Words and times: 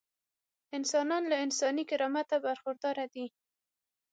انسانان 0.77 1.23
له 1.31 1.35
انساني 1.45 1.83
کرامته 1.89 2.35
برخورداره 2.45 3.05
دي. 3.13 3.25